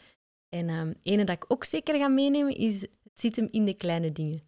[0.50, 3.74] En um, ene dat ik ook zeker ga meenemen is, het zit hem in de
[3.74, 4.42] kleine dingen.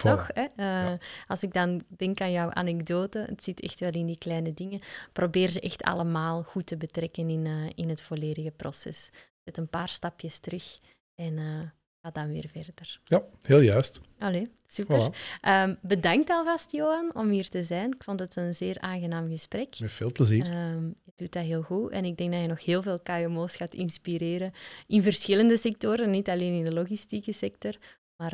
[0.00, 0.28] Toch?
[0.32, 0.46] Hè?
[0.56, 4.54] Uh, Als ik dan denk aan jouw anekdote, het zit echt wel in die kleine
[4.54, 4.80] dingen.
[5.12, 9.10] Probeer ze echt allemaal goed te betrekken in, uh, in het volledige proces.
[9.44, 10.78] Zet een paar stapjes terug
[11.14, 11.60] en uh,
[12.02, 13.00] ga dan weer verder.
[13.04, 14.00] Ja, heel juist.
[14.18, 15.12] Allee, super.
[15.12, 15.14] Voilà.
[15.48, 17.92] Um, bedankt alvast, Johan, om hier te zijn.
[17.92, 19.78] Ik vond het een zeer aangenaam gesprek.
[19.80, 20.46] Met veel plezier.
[20.46, 21.90] Um, je doet dat heel goed.
[21.90, 24.52] En ik denk dat je nog heel veel KMO's gaat inspireren
[24.86, 27.76] in verschillende sectoren, niet alleen in de logistieke sector,
[28.16, 28.32] maar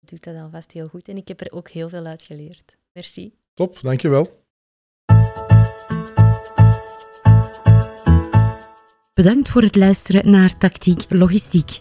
[0.00, 1.08] doet dat alvast heel goed.
[1.08, 2.76] En ik heb er ook heel veel uit geleerd.
[2.92, 3.32] Merci.
[3.54, 4.42] Top, dankjewel.
[9.14, 11.80] Bedankt voor het luisteren naar Tactiek Logistiek.